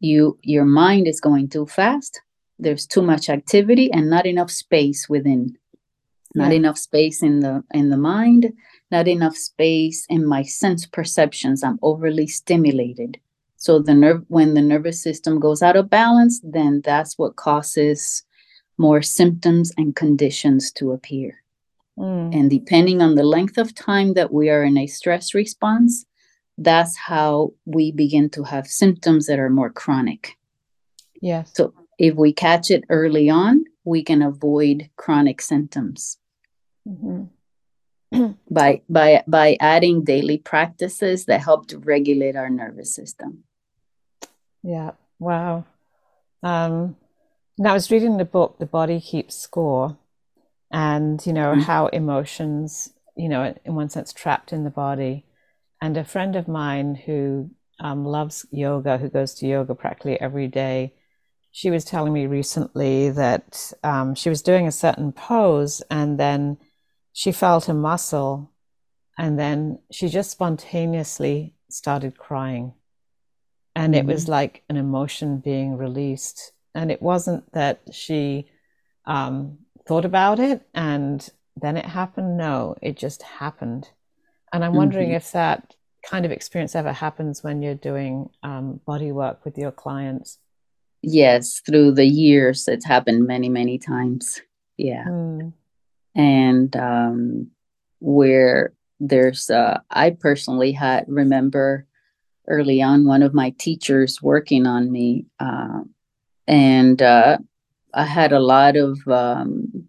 [0.09, 2.13] you your mind is going too fast.
[2.65, 5.43] There's too much activity and not enough space within.
[6.35, 6.59] Not Yeah.
[6.61, 8.43] enough space in the in the mind.
[8.95, 11.59] Not enough space in my sense perceptions.
[11.67, 13.13] I'm overly stimulated
[13.63, 18.25] so the nerve when the nervous system goes out of balance then that's what causes
[18.77, 21.39] more symptoms and conditions to appear
[21.99, 22.35] Mm.
[22.35, 26.07] and depending on the length of time that we are in a stress response
[26.57, 30.39] that's how we begin to have symptoms that are more chronic
[31.21, 31.53] Yes.
[31.55, 36.19] so if we catch it early on we can avoid chronic symptoms
[36.89, 37.29] Mhm.
[38.51, 43.45] by by by adding daily practices that help to regulate our nervous system.
[44.63, 44.93] Yeah.
[45.19, 45.65] Wow.
[46.43, 46.97] Um,
[47.59, 49.99] and I was reading the book, The Body Keeps Score,
[50.71, 51.63] and you know Mhm.
[51.63, 55.27] how emotions, you know, in one sense, trapped in the body.
[55.81, 60.49] And a friend of mine who um, loves yoga, who goes to yoga practically every
[60.49, 60.95] day,
[61.51, 66.59] she was telling me recently that um, she was doing a certain pose, and then
[67.13, 68.51] she felt a muscle,
[69.19, 72.75] and then she just spontaneously started crying
[73.75, 78.47] and it was like an emotion being released and it wasn't that she
[79.07, 81.29] um, thought about it and
[81.61, 83.91] then it happened no it just happened
[84.53, 85.17] and i'm wondering Mhm.
[85.17, 89.73] if that kind of experience ever happens when you're doing um, body work with your
[89.73, 90.39] clients
[91.05, 94.41] Yes, through the years, it's happened many, many times.
[94.77, 95.49] Yeah, Hmm.
[96.15, 97.51] and um,
[97.99, 101.87] where there's, uh, I personally had remember
[102.49, 105.81] early on one of my teachers working on me, uh,
[106.47, 107.39] and uh,
[107.95, 109.89] I had a lot of um,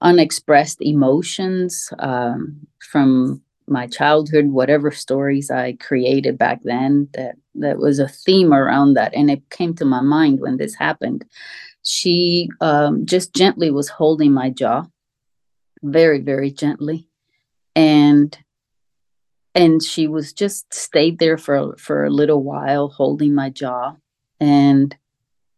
[0.00, 7.08] unexpressed emotions um, from my childhood, whatever stories I created back then.
[7.14, 10.74] That that was a theme around that, and it came to my mind when this
[10.74, 11.24] happened.
[11.82, 14.84] She um, just gently was holding my jaw,
[15.82, 17.08] very very gently,
[17.74, 18.36] and
[19.54, 23.94] and she was just stayed there for for a little while, holding my jaw,
[24.40, 24.96] and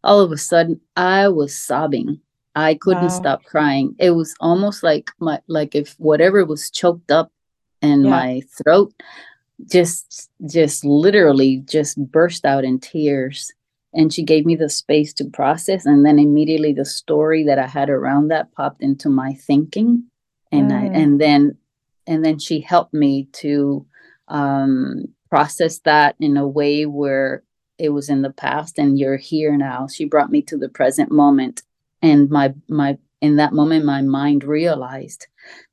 [0.04, 2.20] all of a sudden I was sobbing.
[2.54, 3.08] I couldn't Wow.
[3.20, 3.94] stop crying.
[3.98, 7.30] It was almost like my like if whatever was choked up
[7.82, 8.10] in Yeah.
[8.10, 8.92] my throat
[9.70, 13.50] just just literally just burst out in tears
[13.94, 17.66] and she gave me the space to process and then immediately the story that I
[17.66, 20.04] had around that popped into my thinking
[20.52, 20.96] and I Mm.
[20.96, 21.56] and then
[22.06, 23.86] and then she helped me to
[24.28, 27.42] um process that in a way where
[27.78, 29.86] it was in the past and you're here now.
[29.86, 31.62] She brought me to the present moment
[32.02, 35.26] and my my in that moment my mind realized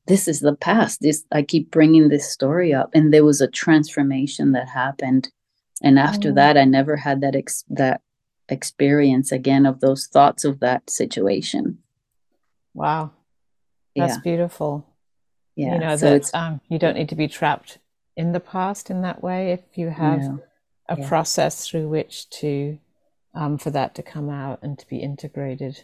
[0.07, 1.01] this is the past.
[1.01, 2.89] This i keep bringing this story up.
[2.93, 5.29] And there was a transformation that happened.
[5.81, 6.35] And after Mm.
[6.35, 8.01] that i never had that ex- that
[8.49, 11.79] experience again of those thoughts of that situation.
[12.73, 13.11] Wow.
[13.95, 14.21] That's yeah.
[14.21, 14.92] beautiful
[15.55, 17.77] yeah you know so that um, you don't need to be trapped
[18.15, 20.43] in the past in that way if you have no,
[20.89, 21.07] a yeah.
[21.07, 22.77] process through which to
[23.33, 25.83] um, for that to come out and to be integrated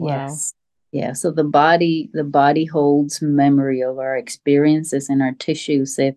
[0.00, 0.28] Wow.
[0.28, 0.54] Yes.
[0.92, 1.12] Yeah.
[1.12, 6.16] So the body, the body holds memory of our experiences and our tissues if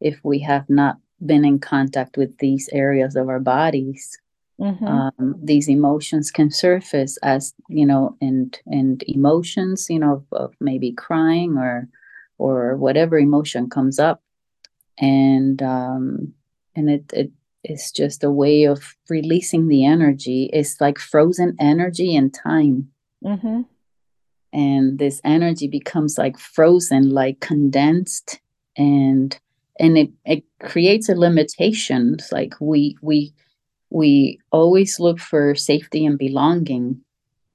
[0.00, 4.18] if we have not been in contact with these areas of our bodies.
[4.62, 4.88] Mhm.
[4.88, 10.54] Um, these emotions can surface as you know, and and emotions, you know, of, of
[10.60, 11.88] maybe crying or
[12.38, 14.22] or whatever emotion comes up,
[14.98, 16.32] and um,
[16.76, 17.32] and it it
[17.64, 20.50] is just a way of releasing the energy.
[20.52, 22.88] It's like frozen energy in time
[23.24, 23.66] Mhm.
[24.52, 28.40] and this energy becomes like frozen like condensed
[28.76, 29.38] and
[29.78, 33.32] and it, it creates a limitation it's like we we
[33.92, 37.00] we always look for safety and belonging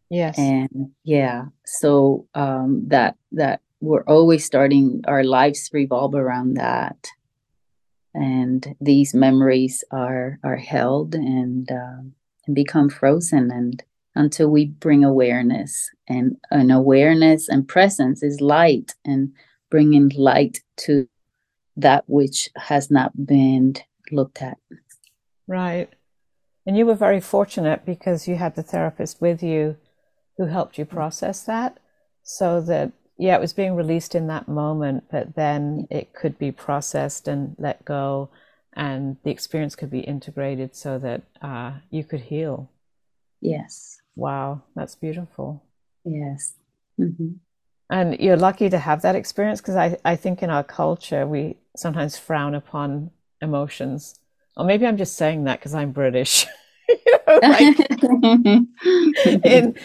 [0.10, 0.38] Yes.
[0.38, 7.10] and yeah so um that that we're always starting our lives revolve around that
[8.14, 12.14] and these memories are are held and um,
[12.46, 13.84] and become frozen and
[14.16, 19.32] until we bring awareness and an awareness and presence is light and
[19.70, 21.08] bringing light to
[21.76, 23.74] that which has not been
[24.12, 24.58] looked at
[25.48, 25.90] Right.
[26.68, 29.78] And you were very fortunate because you had the therapist with you
[30.38, 31.80] who helped you process that
[32.24, 36.52] so that yeah, it was being released in that moment, but then it could be
[36.52, 38.30] processed and let go,
[38.74, 42.70] and the experience could be integrated so that uh, you could heal.
[43.42, 44.00] Yes.
[44.16, 45.64] Wow, that's beautiful.
[46.06, 46.54] Yes.
[47.00, 47.30] Mm-hmm.
[47.90, 51.58] And you're lucky to have that experience because I, I think in our culture, we
[51.76, 53.12] sometimes frown upon
[53.42, 54.20] emotions.
[54.56, 56.46] Or maybe I'm just saying that because I'm British.
[57.42, 57.78] like
[59.46, 59.76] in,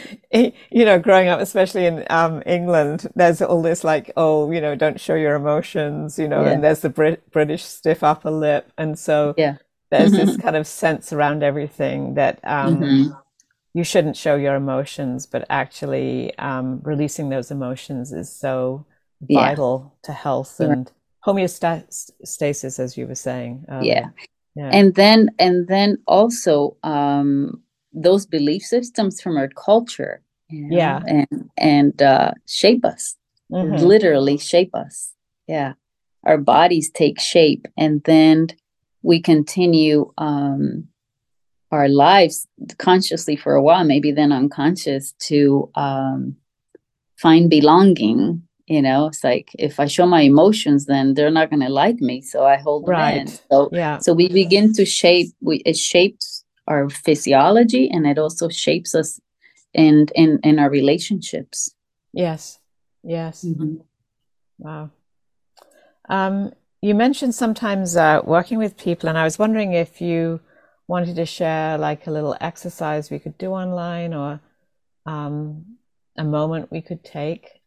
[0.71, 4.75] you know, growing up, especially in um, England, there's all this like, oh, you know,
[4.75, 6.53] don't show your emotions, you know, yeah.
[6.53, 9.57] and there's the Brit- British stiff upper lip, and so yeah.
[9.91, 10.27] there's mm-hmm.
[10.27, 13.13] this kind of sense around everything that um, mm-hmm.
[13.75, 18.87] you shouldn't show your emotions, but actually um, releasing those emotions is so
[19.21, 20.07] vital yeah.
[20.07, 20.91] to health and
[21.27, 23.65] homeostasis, as you were saying.
[23.69, 24.09] Um, yeah.
[24.55, 24.71] Yeah.
[24.73, 31.01] and then and then also um those belief systems from our culture you know, yeah
[31.07, 33.17] and and uh shape us
[33.51, 33.77] mm-hmm.
[33.77, 35.15] literally shape us
[35.47, 35.73] yeah
[36.25, 38.49] our bodies take shape and then
[39.03, 40.87] we continue um
[41.71, 42.47] our lives
[42.77, 46.37] consciously for a while maybe then unconscious to um
[47.17, 51.61] find belonging you know it's like if i show my emotions then they're not going
[51.61, 53.15] to like me so i hold right.
[53.15, 53.27] them in.
[53.29, 53.99] So yeah.
[53.99, 59.21] so we begin to shape we it shapes our physiology and it also shapes us
[59.75, 61.75] in in in our relationships.
[62.13, 62.59] Yes.
[63.03, 63.45] Yes.
[63.45, 63.77] Mm-hmm.
[64.59, 64.91] wow.
[66.09, 66.53] Um
[66.83, 70.41] you mentioned sometimes uh, working with people and i was wondering if you
[70.89, 74.41] wanted to share like a little exercise we could do online or
[75.07, 75.77] um,
[76.19, 77.62] a moment we could take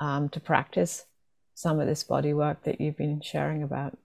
[0.00, 1.06] um, to practice
[1.54, 3.98] some of this body work that you've been sharing about?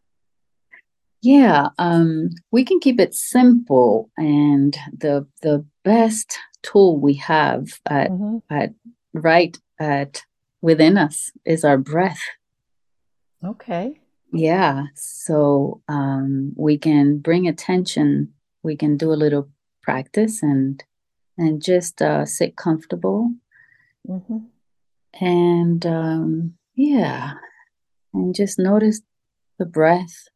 [1.21, 8.09] Yeah, um, we can keep it simple, and the the best tool we have at,
[8.11, 8.37] mm-hmm.
[8.49, 8.73] at
[9.13, 10.23] right at
[10.61, 12.21] within us is our breath.
[13.45, 13.99] Okay.
[14.33, 18.33] Yeah, so um, we can bring attention.
[18.63, 19.49] We can do a little
[19.81, 20.83] practice and
[21.37, 23.31] and just uh, sit comfortable.
[24.09, 24.39] Mm-hmm
[25.19, 27.33] and um, yeah,
[28.13, 29.01] and just notice
[29.59, 30.27] the breath,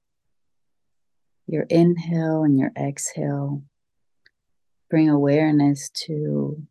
[1.47, 3.63] your inhale and your exhale.
[4.89, 6.63] Bring awareness to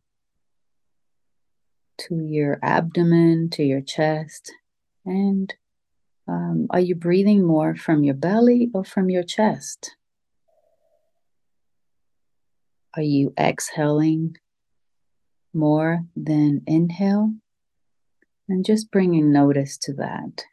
[1.99, 4.51] to your abdomen, to your chest,
[5.05, 5.53] and
[6.27, 9.95] um, are you breathing more from your belly or from your chest?
[12.95, 14.37] Are you exhaling
[15.53, 17.33] more than inhale?
[18.49, 20.45] And just bringing notice to that,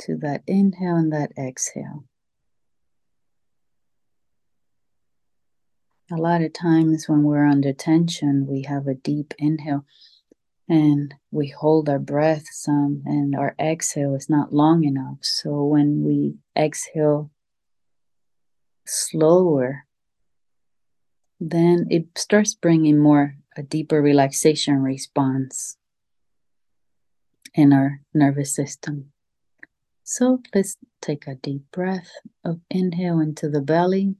[0.00, 2.04] to that inhale and that exhale.
[6.12, 9.84] A lot of times when we're under tension, we have a deep inhale
[10.68, 15.18] and we hold our breath some, and our exhale is not long enough.
[15.22, 17.30] So when we exhale
[18.86, 19.84] slower,
[21.40, 25.76] then it starts bringing more a deeper relaxation response
[27.54, 29.12] in our nervous system.
[30.04, 32.10] So let's take a deep breath
[32.44, 34.16] of inhale into the belly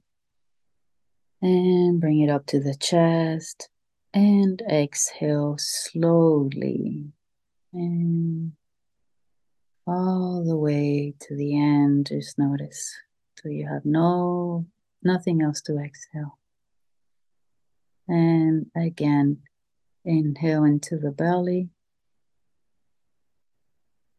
[1.41, 3.69] and bring it up to the chest
[4.13, 7.11] and exhale slowly
[7.73, 8.51] and
[9.87, 12.93] all the way to the end just notice
[13.41, 14.65] so you have no
[15.03, 16.37] nothing else to exhale
[18.07, 19.37] and again
[20.05, 21.69] inhale into the belly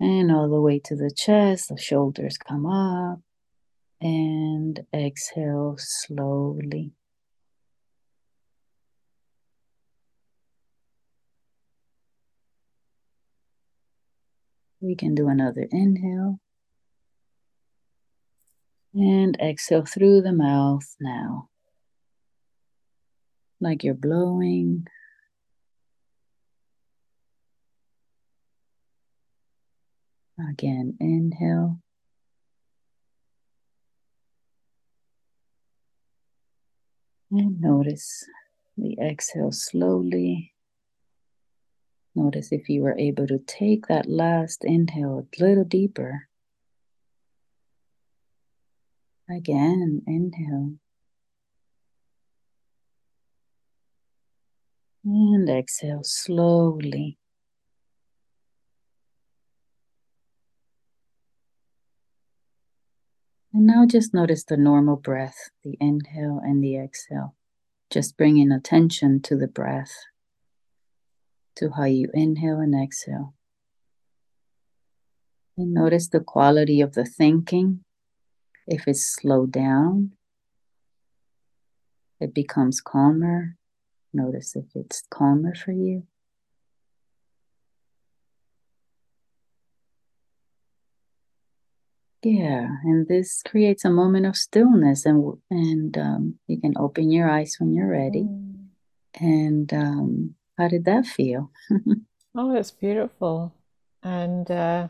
[0.02, 1.68] and all the way to the chest.
[1.68, 3.20] The shoulders come up
[4.00, 6.90] and exhale slowly.
[14.80, 16.40] We can do another inhale
[18.92, 21.48] and exhale through the mouth now,
[23.60, 24.88] like you're blowing
[30.38, 31.78] Again, inhale.
[37.30, 38.24] And notice
[38.76, 40.52] the exhale slowly.
[42.14, 46.28] Notice if you were able to take that last inhale a little deeper.
[49.30, 50.74] Again, inhale.
[55.04, 57.18] And exhale slowly.
[63.54, 67.34] And now just notice the normal breath, the inhale and the exhale.
[67.90, 69.92] Just bringing attention to the breath,
[71.56, 73.34] to how you inhale and exhale.
[75.58, 77.84] And notice the quality of the thinking.
[78.66, 80.12] If it's slowed down,
[82.20, 83.56] it becomes calmer.
[84.14, 86.04] Notice if it's calmer for you.
[92.24, 97.28] Yeah, and this creates a moment of stillness, and and um, you can open your
[97.28, 98.22] eyes when you're ready.
[98.22, 98.66] Mm.
[99.20, 101.50] And um, how did that feel?
[102.36, 103.52] oh, it's beautiful,
[104.04, 104.88] and uh,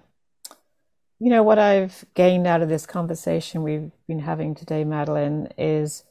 [1.18, 6.04] you know what I've gained out of this conversation we've been having today, Madelin, is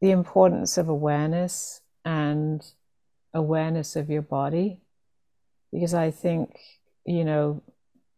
[0.00, 2.64] the importance of awareness and
[3.34, 4.80] awareness of your body,
[5.70, 6.58] because I think
[7.04, 7.62] you know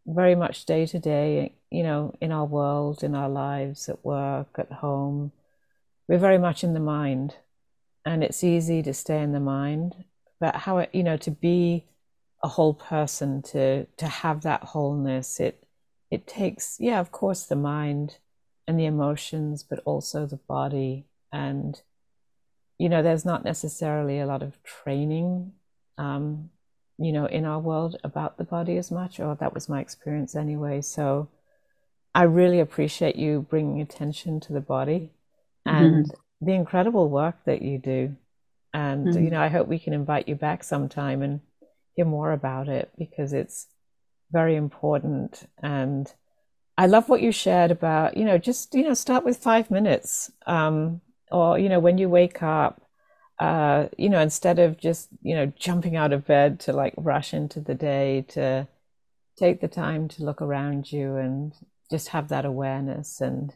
[0.08, 4.48] very much day to day you know, in our world, in our lives, at work,
[4.58, 5.32] at home,
[6.08, 7.36] we're very much in the mind.
[8.04, 10.04] And it's easy to stay in the mind.
[10.40, 11.86] But how, you know, to be
[12.42, 15.64] a whole person, to to have that wholeness, it
[16.10, 18.18] it takes, yeah, of course, the mind
[18.66, 21.06] and the emotions, but also the body.
[21.32, 21.80] And,
[22.78, 25.52] you know, there's not necessarily a lot of training
[25.98, 26.50] um,
[26.98, 30.34] you know, in our world about the body as much, or that was my experience
[30.34, 30.80] anyway.
[30.80, 31.28] So
[32.14, 35.12] I really appreciate you bringing attention to the body
[35.64, 36.46] and mm-hmm.
[36.46, 38.16] the incredible work that you do.
[38.74, 39.24] And, mm-hmm.
[39.24, 41.40] you know, I hope we can invite you back sometime and
[41.94, 43.66] hear more about it because it's
[44.32, 45.48] very important.
[45.62, 46.12] And
[46.76, 50.32] I love what you shared about, you know, just, you know, start with five minutes.
[50.46, 52.82] Um, or, you know, when you wake up,
[53.38, 57.32] uh, you know, instead of just, you know, jumping out of bed to like rush
[57.32, 58.66] into the day, to
[59.38, 61.52] take the time to look around you and
[61.90, 63.54] just have that awareness and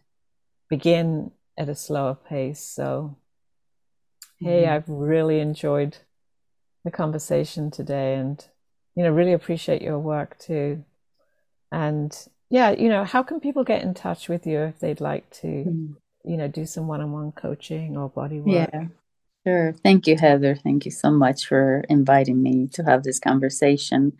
[0.70, 2.60] begin at a slower pace.
[2.60, 3.16] So,
[4.38, 4.72] hey, mm-hmm.
[4.72, 5.98] I've really enjoyed
[6.84, 8.44] the conversation today and,
[8.94, 10.84] you know, really appreciate your work too.
[11.72, 12.16] And
[12.50, 15.46] yeah, you know, how can people get in touch with you if they'd like to,
[15.46, 15.92] mm-hmm.
[16.24, 18.70] you know, do some one on one coaching or body work?
[18.72, 18.84] Yeah.
[19.46, 19.74] Sure.
[19.82, 20.54] Thank you, Heather.
[20.54, 24.12] Thank you so much for inviting me to have this conversation